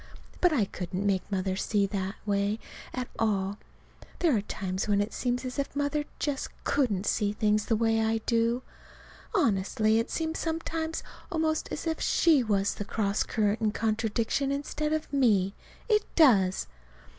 But 0.41 0.51
I 0.51 0.65
couldn't 0.65 1.05
make 1.05 1.31
Mother 1.31 1.55
see 1.55 1.83
it 1.83 1.91
that 1.91 2.15
way 2.25 2.57
at 2.91 3.07
all. 3.19 3.59
There 4.17 4.35
are 4.35 4.41
times 4.41 4.87
when 4.87 4.99
it 4.99 5.13
seems 5.13 5.45
as 5.45 5.59
if 5.59 5.75
Mother 5.75 6.05
just 6.17 6.49
couldn't 6.63 7.05
see 7.05 7.33
things 7.33 7.65
the 7.67 7.75
way 7.75 8.01
I 8.03 8.17
do. 8.25 8.63
Honestly, 9.35 9.99
it 9.99 10.09
seems 10.09 10.39
sometimes 10.39 11.03
almost 11.31 11.71
as 11.71 11.85
if 11.85 12.01
she 12.01 12.41
was 12.41 12.73
the 12.73 12.83
cross 12.83 13.21
current 13.21 13.59
and 13.61 13.75
contradiction 13.75 14.51
instead 14.51 14.91
of 14.91 15.13
me. 15.13 15.53
It 15.87 16.03
does. 16.15 16.65